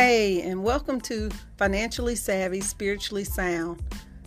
[0.00, 3.82] Hey, and welcome to Financially Savvy, Spiritually Sound.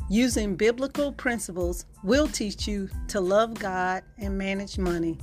[0.10, 5.18] Using biblical principles we'll teach you to love God and manage money.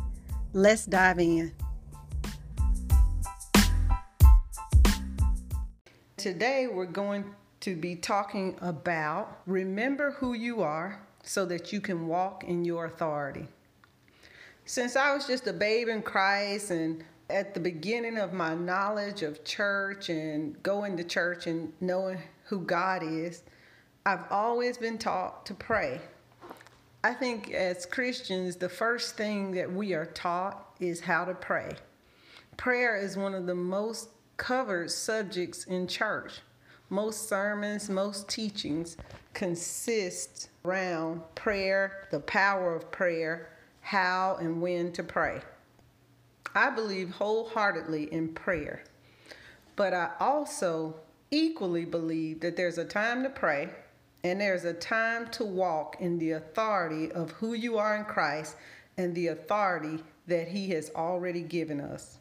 [0.54, 1.52] Let's dive in.
[6.16, 7.26] Today, we're going
[7.60, 12.86] to be talking about remember who you are so that you can walk in your
[12.86, 13.46] authority.
[14.64, 19.22] Since I was just a babe in Christ and at the beginning of my knowledge
[19.22, 23.42] of church and going to church and knowing who God is,
[24.06, 26.00] I've always been taught to pray.
[27.04, 31.72] I think as Christians, the first thing that we are taught is how to pray.
[32.56, 36.40] Prayer is one of the most covered subjects in church.
[36.90, 38.96] Most sermons, most teachings
[39.34, 43.50] consist around prayer, the power of prayer,
[43.82, 45.40] how and when to pray.
[46.54, 48.82] I believe wholeheartedly in prayer,
[49.76, 50.96] but I also
[51.30, 53.70] equally believe that there's a time to pray
[54.24, 58.56] and there's a time to walk in the authority of who you are in Christ
[58.96, 62.18] and the authority that He has already given us.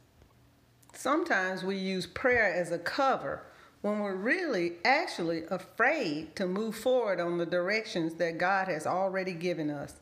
[0.93, 3.43] Sometimes we use prayer as a cover
[3.81, 9.33] when we're really actually afraid to move forward on the directions that God has already
[9.33, 9.95] given us.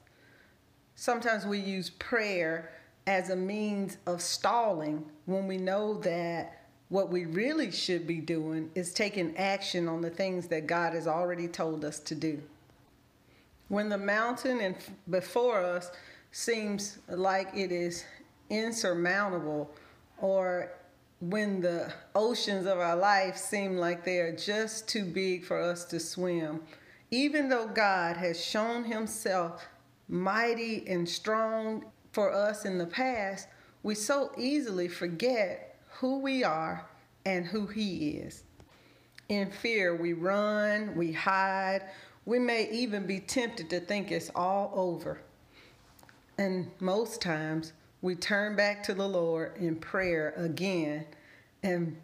[0.95, 2.71] Sometimes we use prayer
[3.07, 8.69] as a means of stalling when we know that what we really should be doing
[8.75, 12.41] is taking action on the things that God has already told us to do.
[13.67, 14.75] When the mountain in,
[15.09, 15.91] before us
[16.31, 18.05] seems like it is
[18.49, 19.71] insurmountable,
[20.19, 20.71] or
[21.21, 25.85] when the oceans of our life seem like they are just too big for us
[25.85, 26.61] to swim,
[27.09, 29.65] even though God has shown Himself
[30.07, 33.49] mighty and strong for us in the past,
[33.83, 36.87] we so easily forget who we are
[37.25, 38.45] and who He is.
[39.27, 41.81] In fear, we run, we hide,
[42.25, 45.19] we may even be tempted to think it's all over.
[46.37, 51.05] And most times, we turn back to the Lord in prayer again
[51.63, 51.97] and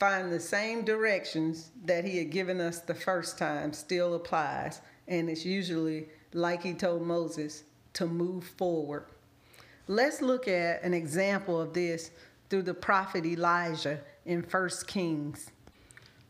[0.00, 4.80] find the same directions that He had given us the first time still applies.
[5.06, 7.62] And it's usually like He told Moses
[7.92, 9.06] to move forward.
[9.88, 12.12] Let's look at an example of this
[12.48, 15.50] through the prophet Elijah in 1 Kings.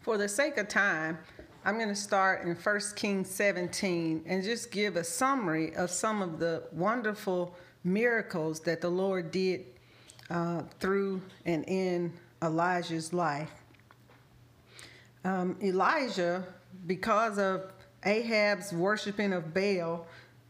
[0.01, 1.19] For the sake of time,
[1.65, 6.23] I'm going to start in 1 Kings 17 and just give a summary of some
[6.23, 7.55] of the wonderful
[7.85, 9.67] miracles that the Lord did
[10.31, 13.53] uh, through and in Elijah's life.
[15.25, 16.45] Um, Elijah,
[16.87, 17.71] because of
[18.05, 20.07] Ahab's worshiping of Baal,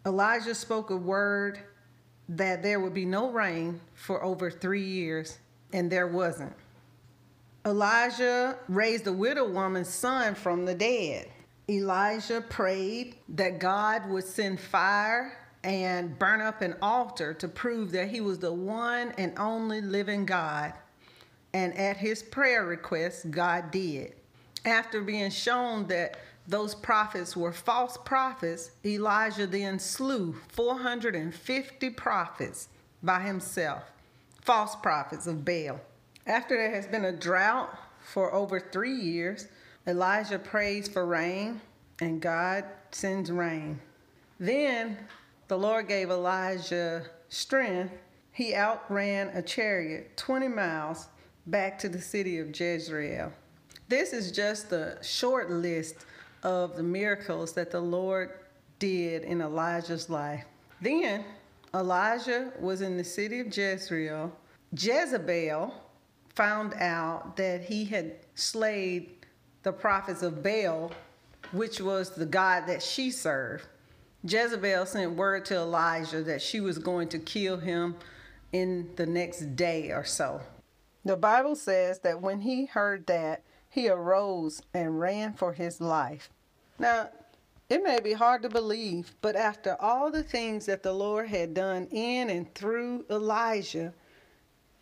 [0.06, 1.58] Elijah spoke a word
[2.28, 5.38] that there would be no rain for over three years,
[5.72, 6.54] and there wasn't.
[7.64, 11.28] Elijah raised a widow woman's son from the dead.
[11.68, 18.08] Elijah prayed that God would send fire and burn up an altar to prove that
[18.08, 20.72] he was the one and only living God.
[21.54, 24.14] And at his prayer request, God did.
[24.64, 32.68] After being shown that those prophets were false prophets, Elijah then slew 450 prophets
[33.02, 33.84] by himself,
[34.40, 35.80] false prophets of Baal.
[36.26, 39.46] After there has been a drought for over three years,
[39.86, 41.60] Elijah prays for rain,
[42.00, 43.80] and God sends rain.
[44.38, 44.98] Then
[45.48, 47.92] the Lord gave Elijah strength.
[48.32, 51.08] He outran a chariot 20 miles
[51.46, 53.32] back to the city of Jezreel.
[53.88, 56.06] This is just a short list
[56.42, 58.30] of the miracles that the Lord
[58.78, 60.44] did in Elijah's life.
[60.80, 61.24] Then
[61.74, 64.32] Elijah was in the city of Jezreel.
[64.76, 65.72] Jezebel
[66.34, 69.10] found out that he had slayed
[69.62, 70.92] the prophets of Baal,
[71.52, 73.66] which was the God that she served.
[74.24, 77.96] Jezebel sent word to Elijah that she was going to kill him
[78.52, 80.40] in the next day or so.
[81.04, 83.42] The Bible says that when he heard that,
[83.72, 86.28] he arose and ran for his life.
[86.78, 87.08] Now,
[87.70, 91.54] it may be hard to believe, but after all the things that the Lord had
[91.54, 93.94] done in and through Elijah,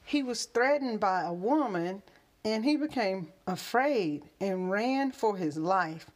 [0.03, 2.03] he was threatened by a woman
[2.45, 6.07] and he became afraid and ran for his life.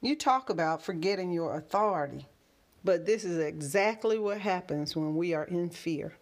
[0.00, 2.26] You talk about forgetting your authority,
[2.82, 6.14] but this is exactly what happens when we are in fear.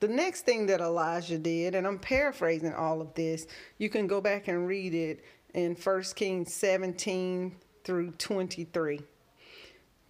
[0.00, 3.46] The next thing that Elijah did, and I'm paraphrasing all of this,
[3.78, 5.24] you can go back and read it
[5.54, 9.00] in 1 Kings 17 through 23.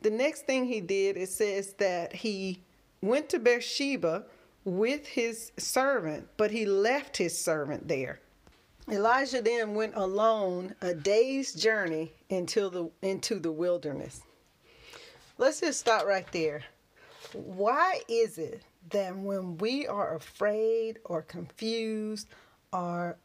[0.02, 2.62] The next thing he did, it says that he
[3.00, 4.24] went to Beersheba
[4.64, 8.20] with his servant, but he left his servant there.
[8.90, 14.22] Elijah then went alone a day's journey into the into the wilderness.
[15.36, 16.62] Let's just stop right there.
[17.32, 22.28] Why is it that when we are afraid or confused
[22.72, 23.16] or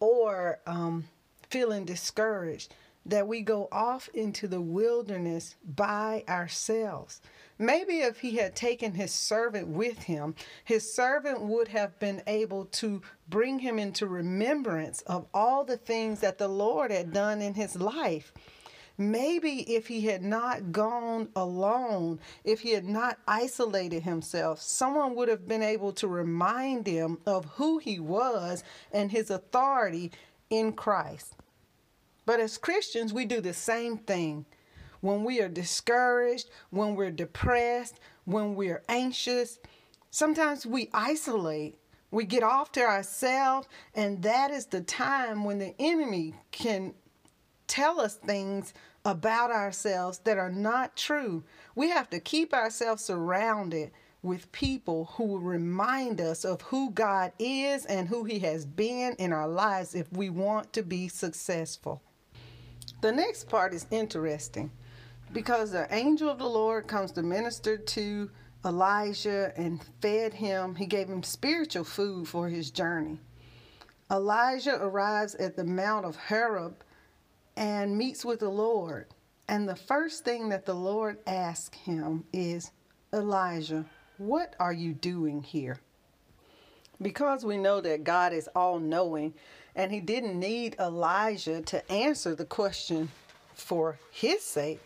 [0.00, 1.04] or um,
[1.48, 2.74] feeling discouraged,
[3.06, 7.20] that we go off into the wilderness by ourselves?
[7.58, 10.34] Maybe if he had taken his servant with him,
[10.64, 16.20] his servant would have been able to bring him into remembrance of all the things
[16.20, 18.32] that the Lord had done in his life.
[18.96, 25.28] Maybe if he had not gone alone, if he had not isolated himself, someone would
[25.28, 28.62] have been able to remind him of who he was
[28.92, 30.12] and his authority
[30.48, 31.34] in Christ.
[32.24, 34.46] But as Christians, we do the same thing
[35.00, 39.58] when we are discouraged, when we're depressed, when we're anxious,
[40.10, 41.78] sometimes we isolate.
[42.10, 46.94] We get off to ourselves, and that is the time when the enemy can
[47.66, 48.74] tell us things
[49.04, 51.44] about ourselves that are not true.
[51.74, 53.90] We have to keep ourselves surrounded
[54.22, 59.32] with people who remind us of who God is and who He has been in
[59.32, 62.02] our lives if we want to be successful.
[63.02, 64.70] The next part is interesting
[65.34, 68.30] because the angel of the Lord comes to minister to
[68.64, 70.74] Elijah and fed him.
[70.74, 73.18] He gave him spiritual food for his journey.
[74.10, 76.82] Elijah arrives at the Mount of Horeb
[77.56, 79.06] and meets with the Lord.
[79.48, 82.70] And the first thing that the Lord asks him is,
[83.12, 83.84] Elijah,
[84.18, 85.78] what are you doing here?
[87.02, 89.34] Because we know that God is all knowing,
[89.74, 93.10] and he didn't need Elijah to answer the question
[93.54, 94.80] for his sake,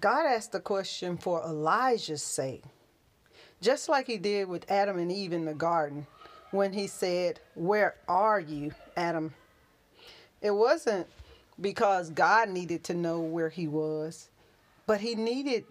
[0.00, 2.64] God asked the question for Elijah's sake,
[3.60, 6.06] just like he did with Adam and Eve in the garden
[6.50, 9.34] when he said, Where are you, Adam?
[10.40, 11.06] It wasn't
[11.60, 14.28] because God needed to know where he was,
[14.86, 15.64] but he needed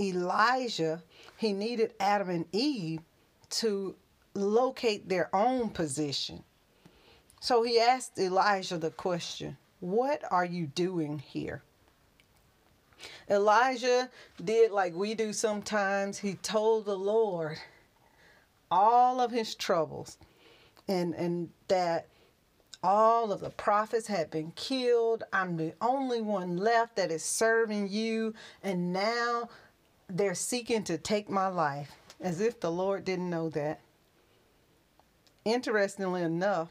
[0.00, 1.02] Elijah,
[1.36, 3.00] he needed Adam and Eve
[3.50, 3.94] to
[4.34, 6.42] locate their own position.
[7.40, 11.62] So he asked Elijah the question, What are you doing here?
[13.28, 14.10] Elijah
[14.42, 16.18] did like we do sometimes.
[16.18, 17.58] He told the Lord
[18.70, 20.18] all of his troubles
[20.88, 22.06] and and that
[22.86, 25.24] all of the prophets had been killed.
[25.32, 29.48] I'm the only one left that is serving you and now
[30.08, 31.90] they're seeking to take my life
[32.20, 33.80] as if the Lord didn't know that.
[35.44, 36.68] Interestingly enough,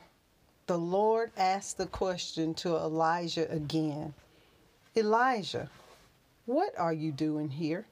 [0.67, 4.13] the Lord asked the question to Elijah again.
[4.95, 5.69] Elijah,
[6.45, 7.85] what are you doing here?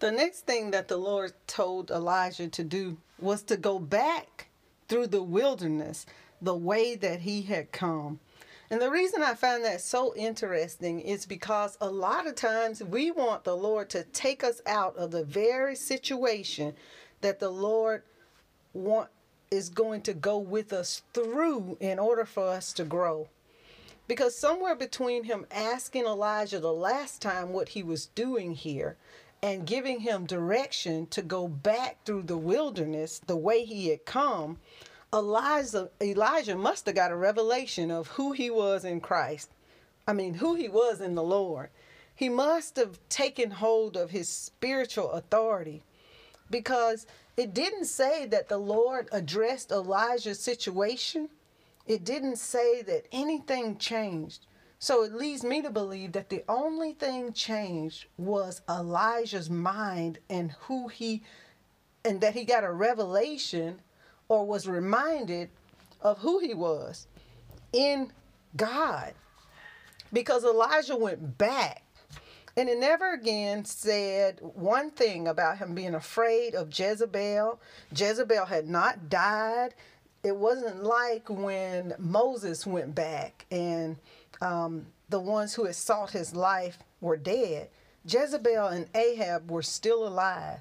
[0.00, 4.48] The next thing that the Lord told Elijah to do was to go back
[4.88, 6.06] through the wilderness
[6.44, 8.20] the way that he had come.
[8.70, 13.10] And the reason I find that so interesting is because a lot of times we
[13.10, 16.74] want the Lord to take us out of the very situation
[17.20, 18.02] that the Lord
[18.72, 19.10] want
[19.50, 23.28] is going to go with us through in order for us to grow.
[24.08, 28.96] Because somewhere between him asking Elijah the last time what he was doing here
[29.42, 34.58] and giving him direction to go back through the wilderness the way he had come,
[35.14, 39.50] Elijah, Elijah must have got a revelation of who he was in Christ.
[40.06, 41.70] I mean, who he was in the Lord.
[42.14, 45.82] He must have taken hold of his spiritual authority
[46.50, 47.06] because
[47.36, 51.28] it didn't say that the Lord addressed Elijah's situation
[51.86, 54.46] it didn't say that anything changed.
[54.78, 60.52] So it leads me to believe that the only thing changed was Elijah's mind and
[60.52, 61.22] who he,
[62.04, 63.80] and that he got a revelation
[64.28, 65.50] or was reminded
[66.00, 67.06] of who he was
[67.72, 68.12] in
[68.56, 69.14] God.
[70.12, 71.82] Because Elijah went back
[72.56, 77.60] and it never again said one thing about him being afraid of Jezebel.
[77.92, 79.74] Jezebel had not died
[80.24, 83.96] it wasn't like when Moses went back and
[84.40, 87.68] um, the ones who had sought his life were dead.
[88.06, 90.60] Jezebel and Ahab were still alive.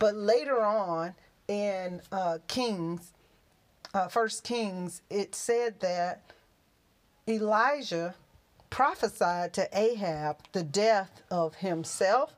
[0.00, 1.14] But later on
[1.50, 3.12] in uh, Kings,
[3.92, 6.22] uh, First Kings, it said that
[7.26, 8.14] Elijah
[8.70, 12.36] prophesied to Ahab the death of himself,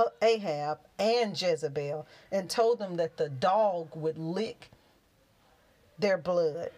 [0.00, 4.68] uh, Ahab, and Jezebel, and told them that the dog would lick
[5.96, 6.72] their blood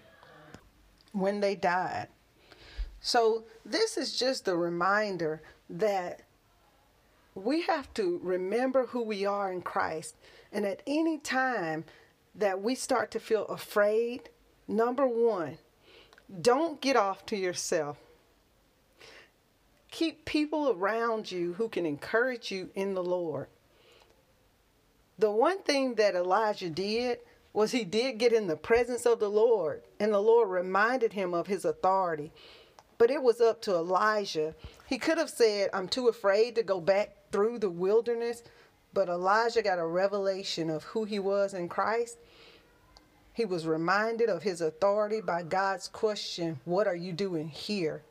[1.12, 2.08] when they died.
[3.00, 6.20] So, this is just a reminder that
[7.34, 10.16] we have to remember who we are in Christ.
[10.52, 11.84] And at any time
[12.34, 14.28] that we start to feel afraid,
[14.68, 15.58] number one,
[16.40, 17.98] Don't get off to yourself.
[19.90, 23.48] Keep people around you who can encourage you in the Lord.
[25.18, 27.18] The one thing that Elijah did
[27.52, 31.34] was he did get in the presence of the Lord, and the Lord reminded him
[31.34, 32.32] of his authority.
[32.96, 34.54] But it was up to Elijah.
[34.86, 38.42] He could have said, I'm too afraid to go back through the wilderness,
[38.92, 42.18] but Elijah got a revelation of who he was in Christ.
[43.32, 48.02] He was reminded of his authority by God's question, What are you doing here?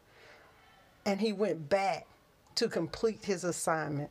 [1.05, 2.07] And he went back
[2.55, 4.09] to complete his assignment.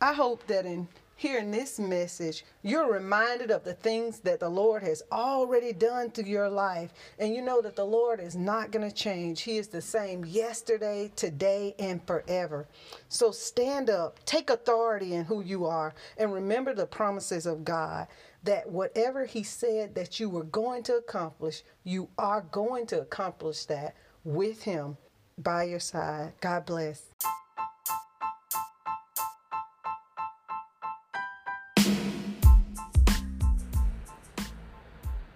[0.00, 4.82] I hope that in hearing this message, you're reminded of the things that the Lord
[4.82, 6.92] has already done through your life.
[7.18, 9.40] And you know that the Lord is not going to change.
[9.40, 12.68] He is the same yesterday, today, and forever.
[13.08, 18.06] So stand up, take authority in who you are, and remember the promises of God
[18.44, 23.64] that whatever He said that you were going to accomplish, you are going to accomplish
[23.64, 24.98] that with Him
[25.38, 26.34] by your side.
[26.40, 27.02] God bless.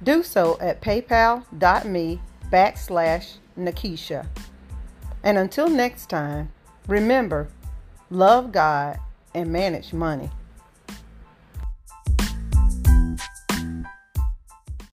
[0.02, 2.20] do so at paypal.me
[2.52, 4.26] backslash Nakisha.
[5.22, 6.50] And until next time,
[6.86, 7.48] remember,
[8.10, 8.98] love God
[9.34, 10.30] and manage money.